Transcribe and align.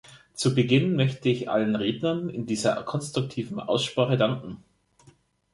Zu 0.33 0.55
Beginn 0.55 0.95
möchte 0.95 1.29
ich 1.29 1.47
allen 1.47 1.75
Rednern 1.75 2.27
in 2.27 2.47
dieser 2.47 2.81
konstruktiven 2.81 3.59
Aussprache 3.59 4.17
danken. 4.17 4.63